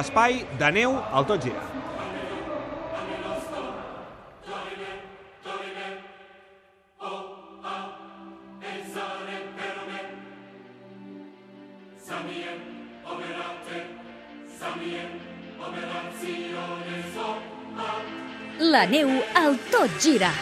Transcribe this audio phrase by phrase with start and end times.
[0.00, 1.60] Espai de neu al Tot Gira.
[18.74, 19.14] La neu
[19.44, 20.32] al Tot Gira.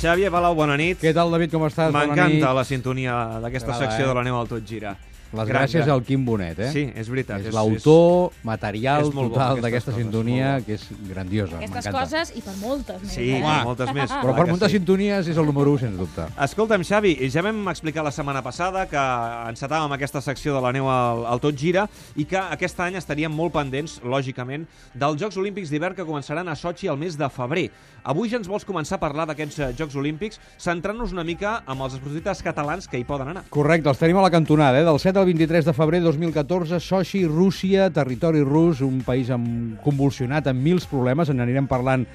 [0.00, 0.96] Xavier Palau, bona nit.
[0.96, 1.92] Què tal, David, com estàs?
[1.92, 4.08] M'encanta la sintonia d'aquesta secció eh?
[4.08, 4.94] de la neu al Tot Gira.
[5.32, 5.90] Les Gran, gràcies gran.
[5.94, 6.70] al Quim Bonet, eh?
[6.72, 7.40] Sí, és veritat.
[7.40, 11.58] És és- l'autor material és total d'aquesta sintonia, que és grandiosa.
[11.58, 13.12] Aquestes coses i per moltes més.
[13.12, 13.42] Sí, eh?
[13.42, 13.64] Home.
[13.64, 14.10] moltes més.
[14.10, 14.78] Però per muntar sí.
[14.78, 16.26] sintonies és el número 1, sens dubte.
[16.42, 19.04] Escolta'm, Xavi, ja vam explicar la setmana passada que
[19.50, 23.30] encetàvem aquesta secció de la neu al, al Tot Gira i que aquest any estaríem
[23.32, 27.70] molt pendents, lògicament, dels Jocs Olímpics d'hivern que començaran a Sochi el mes de febrer.
[28.02, 31.82] Avui ja ens vols començar a parlar d'aquests eh, Jocs Olímpics, centrant-nos una mica amb
[31.84, 33.44] els esportistes catalans que hi poden anar.
[33.50, 34.84] Correcte, els tenim a la cantonada, eh?
[34.84, 40.46] del 7 al 23 de febrer 2014, Sochi, Rússia, territori rus, un país amb, convulsionat
[40.48, 42.06] amb mils problemes, en anirem parlant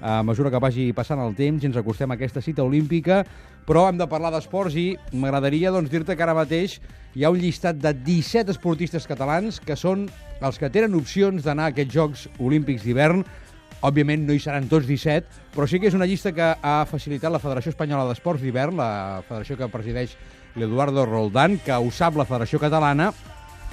[0.00, 3.22] a mesura que vagi passant el temps i ens acostem a aquesta cita olímpica,
[3.68, 6.78] però hem de parlar d'esports i m'agradaria doncs, dir-te que ara mateix
[7.14, 10.06] hi ha un llistat de 17 esportistes catalans que són
[10.40, 13.24] els que tenen opcions d'anar a aquests Jocs Olímpics d'hivern.
[13.84, 17.32] Òbviament no hi seran tots 17, però sí que és una llista que ha facilitat
[17.32, 20.16] la Federació Espanyola d'Esports d'hivern, la federació que presideix
[20.56, 23.10] l'Eduardo Roldán, que ho sap la Federació Catalana,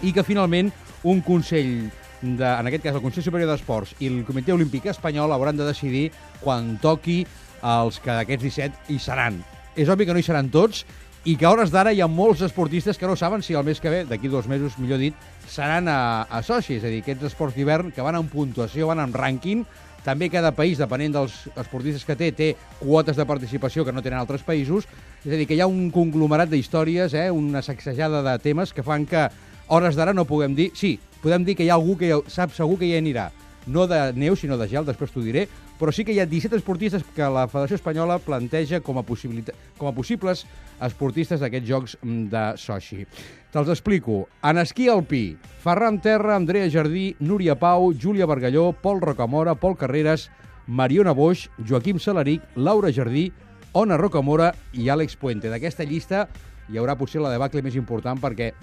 [0.02, 0.72] i que finalment
[1.04, 5.34] un Consell, de, en aquest cas el Consell Superior d'Esports i el Comitè Olímpic Espanyol
[5.34, 6.10] hauran de decidir
[6.42, 7.22] quan toqui
[7.62, 9.40] els que d'aquests 17 hi seran.
[9.78, 10.86] És obvi que no hi seran tots
[11.23, 13.80] i que a hores d'ara hi ha molts esportistes que no saben si el mes
[13.80, 15.14] que ve, d'aquí dos mesos, millor dit,
[15.45, 19.04] seran a, a Sochi, és a dir, aquests esports d'hivern que van en puntuació, van
[19.04, 19.62] en rànquing,
[20.06, 22.50] també cada país, depenent dels esportistes que té, té
[22.80, 24.88] quotes de participació que no tenen altres països.
[25.22, 28.86] És a dir, que hi ha un conglomerat d'històries, eh, una sacsejada de temes que
[28.86, 29.28] fan que
[29.68, 30.72] hores d'ara no puguem dir...
[30.76, 33.30] Sí, podem dir que hi ha algú que sap segur que hi anirà.
[33.70, 35.46] No de neu, sinó de gel, després t'ho diré,
[35.82, 39.88] però sí que hi ha 17 esportistes que la Federació Espanyola planteja com a, com
[39.89, 40.44] a possibles
[40.78, 43.05] esportistes d'aquests Jocs mm, de Sochi.
[43.50, 44.28] Te'ls explico.
[44.45, 50.30] En esquí alpí, Ferran Terra, Andrea Jardí, Núria Pau, Júlia Bargalló, Pol Rocamora, Pol Carreras,
[50.67, 53.32] Mariona Boix, Joaquim Salaric, Laura Jardí,
[53.73, 55.50] Ona Rocamora i Àlex Puente.
[55.50, 56.28] D'aquesta llista
[56.70, 58.54] hi haurà potser la debacle més important perquè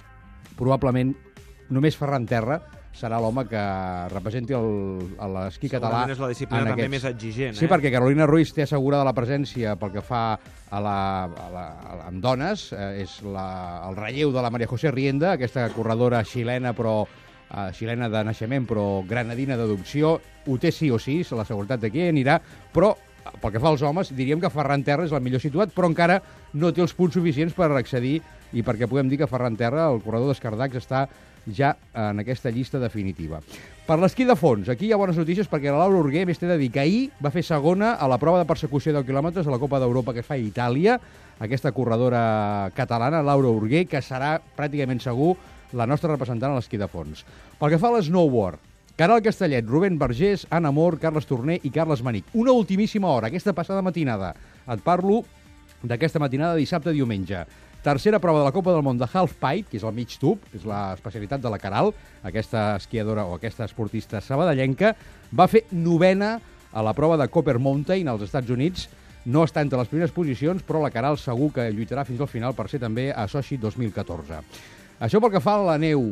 [0.55, 1.11] probablement
[1.67, 2.61] només Ferran Terra
[2.95, 3.61] serà l'home que
[4.11, 6.01] representi l'esquí català.
[6.03, 6.91] Segurament és la disciplina també aquests.
[6.95, 7.69] més exigent, Sí, eh?
[7.71, 11.95] perquè Carolina Ruiz té assegurada la presència pel que fa a la, a la, a
[11.95, 12.71] la, amb dones.
[12.73, 17.69] Eh, és la, el relleu de la Maria José Rienda, aquesta corredora xilena, però eh,
[17.77, 20.17] xilena de naixement, però granadina d'adopció.
[20.49, 22.39] Ho té sí o sí, la seguretat de qui anirà,
[22.73, 22.95] però
[23.39, 26.19] pel que fa als homes, diríem que Ferran Terra és el millor situat, però encara
[26.57, 28.21] no té els punts suficients per accedir
[28.57, 31.03] i perquè puguem dir que Ferran Terra, el corredor d'Escardacs, està
[31.55, 33.41] ja en aquesta llista definitiva.
[33.89, 36.49] Per l'esquí de fons, aquí hi ha bones notícies perquè la Laura Urguer, més t'he
[36.49, 39.47] de dir que ahir va fer segona a la prova de persecució de 10 quilòmetres
[39.47, 40.99] a la Copa d'Europa que es fa a Itàlia,
[41.39, 45.33] aquesta corredora catalana, Laura Urguer, que serà pràcticament segur
[45.73, 47.25] la nostra representant a l'esquí de fons.
[47.59, 48.59] Pel que fa a l'snowboard,
[48.99, 52.25] Caral Castellet, Rubén Vergés, Anna Mor, Carles Torner i Carles Manic.
[52.35, 54.33] Una ultimíssima hora, aquesta passada matinada.
[54.67, 55.21] Et parlo
[55.87, 57.45] d'aquesta matinada dissabte-diumenge.
[57.83, 60.65] Tercera prova de la Copa del Món de Halfpipe, que és el mig tub, és
[60.67, 61.93] l'especialitat de la Caral,
[62.27, 64.95] aquesta esquiadora o aquesta esportista sabadellenca,
[65.31, 66.39] va fer novena
[66.73, 68.89] a la prova de Copper Mountain als Estats Units.
[69.25, 72.53] No està entre les primeres posicions, però la Caral segur que lluitarà fins al final
[72.57, 74.43] per ser també a Sochi 2014.
[74.99, 76.03] Això pel que fa a la neu.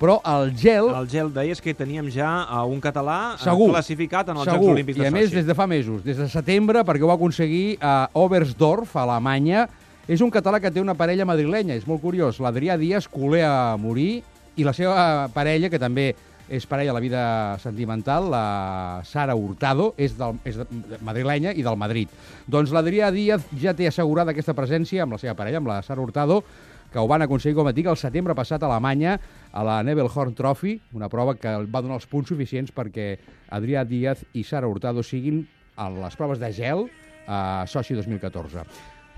[0.00, 0.88] Però el gel...
[0.96, 3.68] El gel deies que teníem ja a un català eh, Segur.
[3.72, 4.68] classificat en els Segur.
[4.68, 5.18] Jocs Olímpics de I a Sochi.
[5.18, 9.04] més, des de fa mesos, des de setembre, perquè ho va aconseguir a Oberstdorf, a
[9.08, 9.66] Alemanya.
[10.08, 12.40] És un català que té una parella madrilenya, és molt curiós.
[12.40, 14.22] L'Adrià Díaz, culer a morir,
[14.56, 16.10] i la seva parella, que també
[16.50, 17.22] és parella a la vida
[17.62, 20.66] sentimental, la Sara Hurtado, és, del, és de,
[21.06, 22.10] madrilenya i del Madrid.
[22.50, 26.02] Doncs l'Adrià Díaz ja té assegurada aquesta presència amb la seva parella, amb la Sara
[26.02, 26.42] Hurtado,
[26.90, 29.14] que ho van aconseguir, com et dic, el setembre passat a Alemanya,
[29.54, 33.12] a la Nebelhorn Trophy, una prova que va donar els punts suficients perquè
[33.54, 35.44] Adrià Díaz i Sara Hurtado siguin
[35.78, 36.88] a les proves de gel
[37.30, 38.66] a Sochi 2014.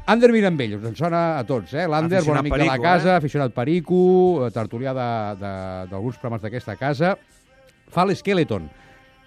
[0.05, 1.85] Ander Mirambell, us en sona a tots, eh?
[1.87, 3.19] L'Ander, bon amic de la perico, casa, eh?
[3.21, 3.99] aficionat perico,
[4.43, 7.13] eh, tertulià d'alguns programes d'aquesta casa.
[7.93, 8.67] Fa l'Skeleton.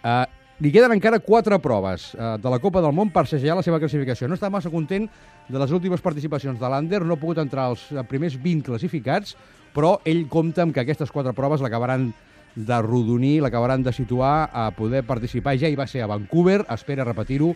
[0.05, 0.25] Uh,
[0.59, 3.79] li queden encara quatre proves uh, de la Copa del Món per segellar la seva
[3.79, 4.27] classificació.
[4.27, 5.07] No està massa content
[5.47, 9.35] de les últimes participacions de l'Ander, no ha pogut entrar als eh, primers 20 classificats,
[9.75, 12.09] però ell compta amb que aquestes quatre proves l'acabaran
[12.55, 15.55] de rodonir, l'acabaran de situar a poder participar.
[15.59, 17.53] Ja hi va ser a Vancouver, espera repetir-ho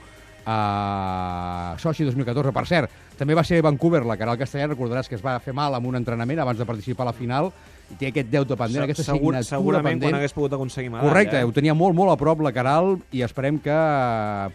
[0.50, 2.52] a Sochi 2014.
[2.56, 5.76] Per cert, també va ser Vancouver, la Caral Castellà, recordaràs que es va fer mal
[5.78, 7.52] amb un entrenament abans de participar a la final,
[7.90, 10.12] i té aquest deute pendent, aquesta Segur, signatura segurament pendent.
[10.12, 11.10] quan hagués pogut aconseguir medalla.
[11.10, 11.44] Correcte, eh?
[11.48, 13.78] ho tenia molt, molt a prop la Caral i esperem que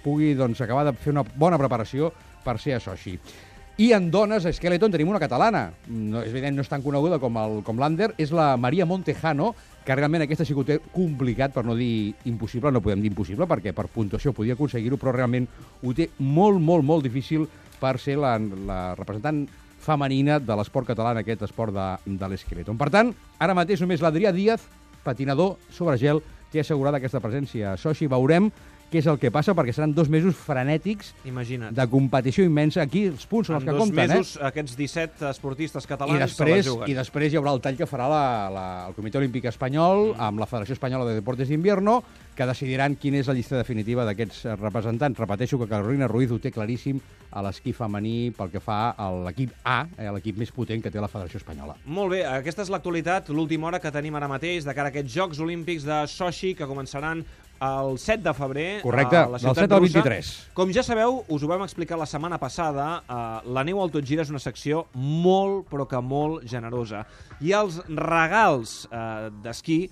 [0.05, 2.13] pugui doncs, acabar de fer una bona preparació
[2.45, 3.19] per ser a Sochi.
[3.83, 5.65] I en dones, a Skeleton, tenim una catalana.
[5.89, 9.53] No, és evident, no és tan coneguda com el- com l'Ander, és la Maria Montejano,
[9.85, 13.75] que realment aquesta ho té complicat, per no dir impossible, no podem dir impossible, perquè
[13.77, 15.47] per puntuació podia aconseguir-ho, però realment
[15.83, 17.45] ho té molt, molt, molt difícil
[17.81, 19.45] per ser la, la representant
[19.85, 22.79] femenina de l'esport català en aquest esport de, de l'esqueleton.
[22.81, 24.65] Per tant, ara mateix només l'Adrià Díaz,
[25.05, 26.23] patinador sobre gel,
[26.53, 28.09] té assegurada aquesta presència a Sochi.
[28.09, 28.49] Veurem
[28.95, 31.75] què és el que passa, perquè seran dos mesos frenètics Imagina't.
[31.75, 32.83] de competició immensa.
[32.87, 34.47] Aquí els punts són els en que dos compten, mesos, eh?
[34.47, 36.91] aquests 17 esportistes I catalans després, se la juguen.
[36.91, 38.23] I després hi haurà el tall que farà la,
[38.55, 40.21] la, el Comitè Olímpic Espanyol Mm.
[40.21, 42.03] amb la Federació Espanyola de Deportes d'Invierno,
[42.35, 45.19] que decidiran quina és la llista definitiva d'aquests eh, representants.
[45.19, 46.99] Repeteixo que Carolina Ruiz ho té claríssim
[47.35, 51.01] a l'esquí femení pel que fa a l'equip A, eh, l'equip més potent que té
[51.03, 51.75] la Federació Espanyola.
[51.87, 55.15] Molt bé, aquesta és l'actualitat, l'última hora que tenim ara mateix de cara a aquests
[55.15, 57.25] Jocs Olímpics de Sochi que començaran
[57.61, 60.03] el 7 de febrer Correcte, a la del ciutat 7 al russa.
[60.03, 60.33] 23.
[60.55, 64.05] Com ja sabeu, us ho vam explicar la setmana passada, eh, la neu al tot
[64.05, 67.05] gira és una secció molt, però que molt generosa.
[67.41, 69.85] I els regals eh, d'esquí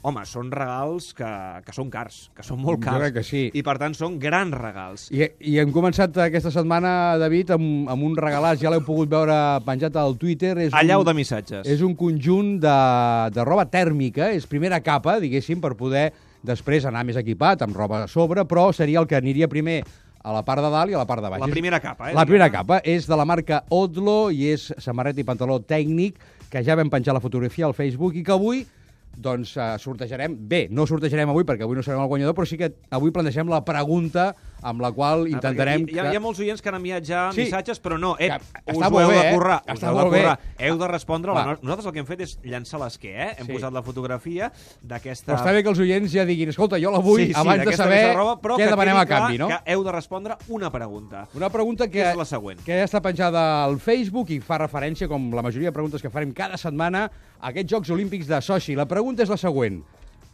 [0.00, 1.28] Home, són regals que,
[1.60, 3.02] que són cars, que són molt Jo cars.
[3.02, 3.40] crec que sí.
[3.52, 5.02] I, per tant, són grans regals.
[5.12, 9.36] I, I hem començat aquesta setmana, David, amb, amb un regalat, ja l'heu pogut veure
[9.66, 10.54] penjat al Twitter.
[10.64, 11.68] És Allau un, de missatges.
[11.68, 12.78] És un conjunt de,
[13.36, 16.06] de roba tèrmica, és primera capa, diguéssim, per poder
[16.46, 19.82] després anar més equipat, amb roba a sobre, però seria el que aniria primer
[20.20, 21.40] a la part de dalt i a la part de baix.
[21.40, 22.16] La primera capa, eh?
[22.16, 26.20] La primera capa és de la marca Odlo i és samarreta i pantaló tècnic,
[26.50, 28.64] que ja vam penjar la fotografia al Facebook i que avui
[29.16, 30.36] doncs uh, sortejarem.
[30.48, 33.50] Bé, no sortejarem avui perquè avui no serem el guanyador, però sí que avui plantegem
[33.50, 34.30] la pregunta
[34.62, 35.86] amb la qual Ah, intentarem...
[35.86, 37.42] perquè Hi, ha, hi ha molts oients que han enviat ja Sí.
[37.44, 39.34] missatges, però no, eh, Que us ho heu bé, de eh?
[39.34, 39.62] currar.
[39.66, 40.20] Us Està heu de molt bé.
[40.20, 40.38] currar.
[40.58, 41.32] Heu de respondre.
[41.34, 41.44] La...
[41.46, 43.34] No- Nosaltres el que hem fet és llançar l'esquer, eh?
[43.38, 43.52] Hem Sí.
[43.52, 44.52] posat la fotografia
[44.82, 45.32] d'aquesta...
[45.32, 47.64] Però està bé que els oients ja diguin, escolta, jo la vull sí, sí, abans
[47.64, 49.48] de saber roba, però què que demanem a canvi, no?
[49.48, 51.26] Que heu de respondre una pregunta.
[51.34, 52.60] Una pregunta que, Que és la següent.
[52.64, 56.10] que ja està penjada al Facebook i fa referència, com la majoria de preguntes que
[56.10, 57.10] farem cada setmana,
[57.40, 58.74] a aquests Jocs Olímpics de Sochi.
[58.76, 59.82] La pregunta és la següent.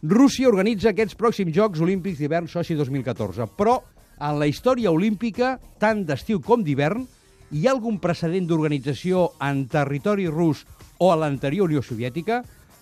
[0.03, 3.79] Rússia organitza aquests pròxims Jocs Olímpics d'hivern Sochi 2014, però
[4.19, 7.05] en la història olímpica, tant d'estiu com d'hivern,
[7.51, 10.65] hi ha algun precedent d'organització en territori rus
[10.99, 12.41] o a l'anterior Unió Soviètica?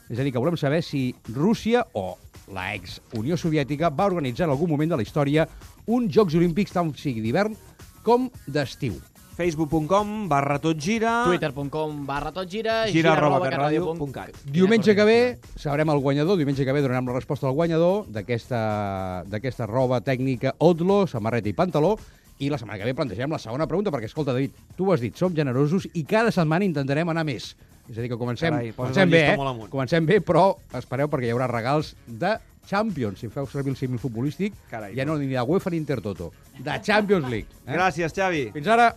[0.10, 2.16] És a dir, que volem saber si Rússia o
[2.54, 5.48] la ex-Unió Soviètica va organitzar en algun moment de la història
[5.86, 7.58] uns Jocs Olímpics tant sigui d'hivern
[8.06, 9.00] com d'estiu.
[9.36, 14.42] facebook.com barra tot gira twitter.com barra tot gira, gira arroba arroba catradio.cat.
[14.48, 15.20] Diumenge que ve
[15.60, 20.56] sabrem el guanyador, diumenge que ve donarem la resposta al guanyador d'aquesta d'aquesta roba tècnica
[20.64, 21.98] Odlo, samarreta i pantaló,
[22.40, 25.04] i la setmana que ve plantegem la segona pregunta, perquè, escolta, David, tu ho has
[25.04, 27.54] dit, som generosos i cada setmana intentarem anar més.
[27.86, 29.70] És a dir, que comencem, Carai, comencem bé, eh?
[29.70, 32.34] Comencem bé, però espereu perquè hi haurà regals de
[32.66, 36.32] Champions, si feu servir el símil futbolístic, Carai, ja no ni de UEFA ni Intertoto,
[36.58, 37.62] de Champions League.
[37.66, 37.76] Eh?
[37.78, 38.48] Gràcies, Xavi.
[38.56, 38.90] Fins ara!